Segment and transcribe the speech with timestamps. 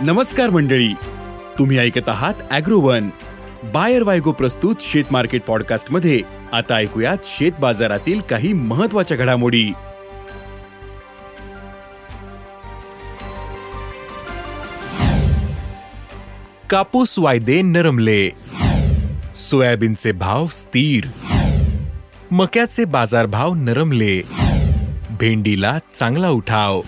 [0.00, 0.92] नमस्कार मंडळी.
[1.58, 3.08] तुम्ही ऐकत आहात अॅग्रोवन.
[3.64, 6.20] बायर वायगो प्रस्तुत शेत मार्केट पॉडकास्टमध्ये
[6.52, 9.72] आता ऐकूयात शेत बाजारातील काही महत्त्वाच्या घडामोडी.
[16.70, 18.30] कापूस वायदे नरमले.
[19.36, 21.04] सोयाबीनचे भाव स्थिर.
[22.30, 24.22] मक्याचे बाजारभाव नरमले.
[25.10, 26.82] भेंडीला चांगला उठाव.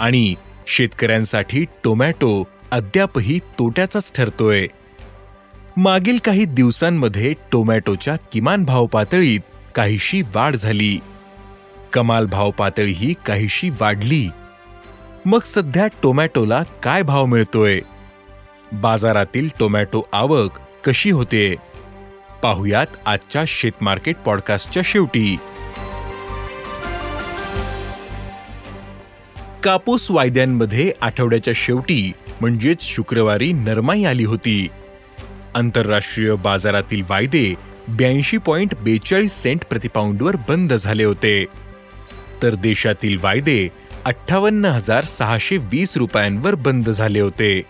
[0.00, 0.34] आणि
[0.66, 4.66] शेतकऱ्यांसाठी टोमॅटो अद्यापही तोट्याचाच ठरतोय.
[5.76, 9.40] मागील काही दिवसांमध्ये टोमॅटोच्या किमान भाव पातळीत
[9.74, 10.98] काहीशी वाढ झाली.
[11.92, 14.28] कमाल भाव पातळीही काहीशी वाढली.
[15.26, 17.80] मग सध्या टोमॅटोला काय भाव मिळतोय?
[18.72, 20.50] बाजारातील टोमॅटो आवक
[20.84, 21.54] कशी होते?
[22.42, 25.36] पाहुयात आजच्या शेतमार्केट पॉडकास्टच्या शेवटी.
[29.64, 34.68] कापूस वायद्यांमध्ये आठवड्याच्या शेवटी म्हणजेच शुक्रवारी नरमाई आली होती.
[35.54, 37.54] आंतरराष्ट्रीय बाजारातील वायदे
[37.88, 41.44] ब्याऐंशी पॉइंट बेचाळीस सेंट प्रतिपाऊंडवर बंद झाले होते.
[42.42, 43.68] तर देशातील वायदे
[44.04, 47.62] अठ्ठावन्न हजार सहाशे वीस रुपयांवर बंद झाले होते.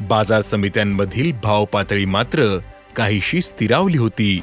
[0.00, 2.58] बाजार समित्यांमधील भाव पातळी मात्र
[2.96, 4.40] काहीशी स्थिरावली होती.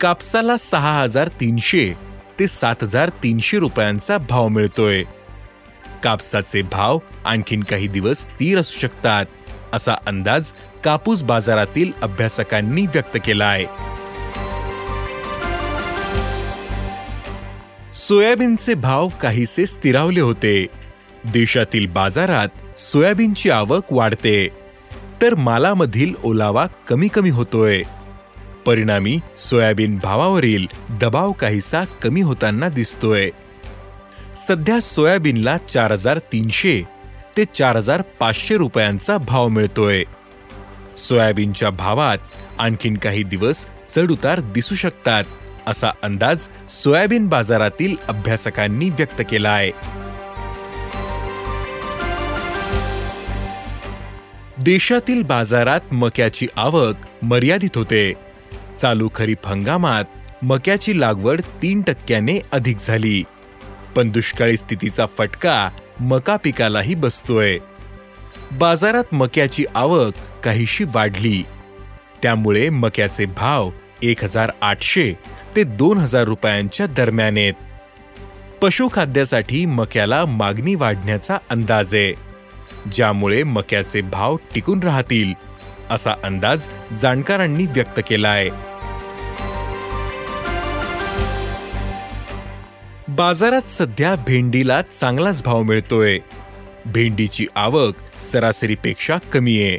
[0.00, 1.92] कापसाला सहा हजार तीनशे
[2.38, 5.04] ते सात हजार तीनशे रुपयांचा भाव मिळतोय.
[6.04, 9.26] कापसाचे भाव आणखीन काही दिवस स्थिर असू शकतात
[9.72, 10.52] असा अंदाज
[10.84, 13.90] कापूस बाजारातील अभ्यासकांनी व्यक्त केला आहे
[17.94, 20.66] सोयाबीनचे भाव काहीसे स्थिरावले होते.
[21.24, 24.48] देशातील बाजारात सोयाबीनची आवक वाढते.
[25.22, 27.82] तर मालामधील ओलावा कमी कमी होतोय.
[28.66, 33.30] परिणामी सोयाबीन भावावरील दबाव काहीसा कमी होताना दिसतोय.
[34.46, 36.82] सध्या सोयाबीनला चार हजार तीनशे
[37.36, 40.02] ते चार हजार पाचशे रुपयांचा भाव मिळतोय.
[40.98, 42.18] सोयाबीनच्या भावात
[42.58, 45.24] आणखीन काही दिवस चढउतार दिसू शकतात
[45.66, 49.70] असा अंदाज सोयाबीन बाजारातील अभ्यासकांनी व्यक्त केला आहे
[54.64, 58.12] देशातील बाजारात मक्याची आवक मर्यादित होते.
[58.78, 60.04] चालू खरीप हंगामात
[60.42, 63.22] मक्याची लागवड तीन टक्क्याने अधिक झाली.
[63.94, 65.70] पण दुष्काळी स्थितीचा फटका
[66.00, 67.58] मका पिकालाही बसतोय.
[68.52, 70.12] बाजारात मक्याची आवक
[70.44, 71.44] काहीशी वाढली.
[72.22, 73.70] त्यामुळे मक्याचे भाव
[74.02, 75.14] एक हजार आठशे
[75.56, 77.54] ते दोन हजार रुपयांच्या दरम्यान आहेत.
[78.62, 82.30] पशुखाद्यासाठी मक्याला मागणी वाढण्याचा अंदाज आहे.
[82.92, 85.34] ज्यामुळे मक्याचे भाव टिकून राहतील
[85.90, 86.66] असा अंदाज
[86.98, 88.48] जाणकारांनी व्यक्त केलाय.
[93.20, 96.18] बाजारात सध्या भेंडीला चांगलाच भाव मिळतोय.
[96.86, 99.78] भेंडीची आवक सरासरीपेक्षा कमी आहे.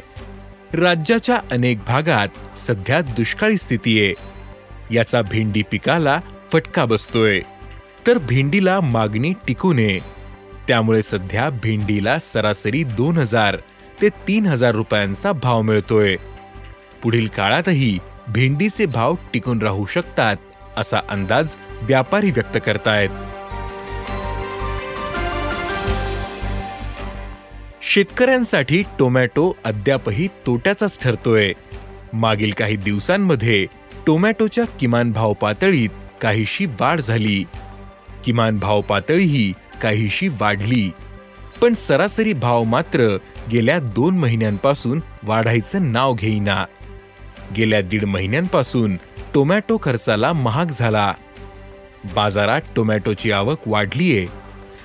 [0.80, 4.14] राज्याच्या अनेक भागात सध्या दुष्काळी स्थिती आहे.
[4.94, 6.20] याचा भेंडी पिकाला
[6.52, 7.40] फटका बसतोय.
[8.06, 9.98] तर भेंडीला मागणी टिकू नये
[10.68, 13.56] त्यामुळे सध्या भेंडीला सरासरी दोन हजार
[14.02, 16.16] ते तीन हजार रुपयांचा भाव मिळतोय.
[17.02, 17.98] पुढील काळातही
[18.28, 20.36] भेंडीचे भाव टिकून राहू शकतात.
[20.76, 23.10] असा अंदाज व्यापारी व्यक्त करतायत.
[27.82, 31.52] शेतकऱ्यांसाठी टोमॅटो अद्यापही तोट्याचाच ठरतोय.
[32.12, 33.66] मागील काही दिवसांमध्ये
[34.06, 35.88] टोमॅटोच्या किमान भाव पातळीत
[36.20, 37.44] काहीशी वाढ झाली.
[38.24, 39.52] किमान भाव पातळीही
[39.82, 40.90] काहीशी वाढली.
[41.62, 43.16] पण सरासरी भाव मात्र
[43.52, 46.64] गेल्या दोन महिन्यांपासून वाढायचं नाव घेईना.
[47.56, 48.96] गेल्या दीड महिन्यांपासून
[49.34, 51.14] टोमॅटो खर्चाला महाग झाला.
[52.14, 54.26] बाजारात टोमॅटोची आवक वाढलीये.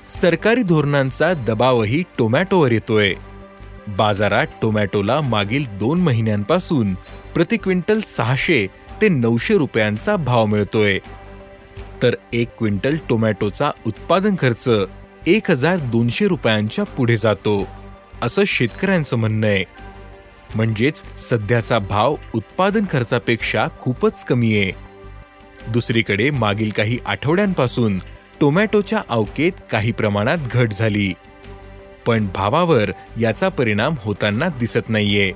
[0.08, 3.14] सरकारी धोरणांचा दबावही टोमॅटोवर येतोय.
[3.88, 6.94] बाजारात टोमॅटोला मागील दोन महिन्यांपासून
[7.34, 8.66] प्रति क्विंटल सहाशे
[9.00, 10.98] ते नऊशे रुपयांचा भाव मिळतोय.
[12.02, 14.68] तर एक क्विंटल टोमॅटोचा उत्पादन खर्च
[15.26, 17.68] एक हजार दोनशे रुपयांच्या पुढे जातो
[18.22, 19.64] असं शेतकऱ्यांचं म्हणणं आहे.
[20.54, 24.72] म्हणजेच सध्याचा भाव उत्पादन खर्चापेक्षा खूपच कमी आहे.
[25.68, 27.98] दुसरीकडे मागील काही आठवड्यांपासून
[28.40, 31.12] टोमॅटोच्या अवकेत काही प्रमाणात घट झाली.
[32.06, 32.90] पण भावावर
[33.20, 35.32] याचा परिणाम होताना दिसत नाहीये.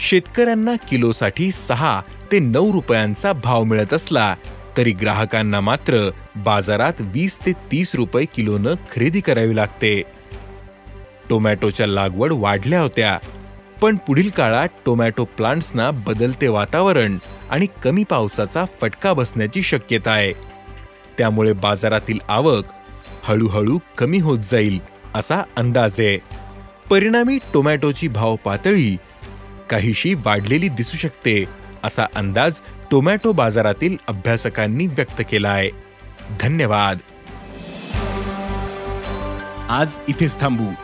[0.00, 2.00] शेतकऱ्यांना किलोसाठी सहा
[2.32, 4.34] ते नऊ रुपयांचा भाव मिळत असला
[4.76, 10.02] तरी ग्राहकांना मात्र बाजारात वीस ते तीस रुपये किलोनं खरेदी करावी लागते.
[11.30, 13.18] टोमॅटोच्या लागवड वाढल्या होत्या
[13.84, 17.18] पण पुढील काळात टोमॅटो प्लांट्सना बदलते वातावरण
[17.50, 20.32] आणि कमी पावसाचा फटका बसण्याची शक्यता आहे.
[21.18, 22.64] त्यामुळे बाजारातील आवक
[23.24, 24.80] हळूहळू कमी होत जाईल
[25.14, 26.18] असा अंदाज आहे.
[26.90, 28.96] परिणामी टोमॅटोची भाव पातळी
[29.70, 31.44] काहीशी वाढलेली दिसू शकते
[31.84, 32.60] असा अंदाज
[32.90, 35.70] टोमॅटो बाजारातील अभ्यासकांनी व्यक्त केला आहे.
[36.40, 36.98] धन्यवाद.
[39.68, 40.83] आज इथेच थांबू.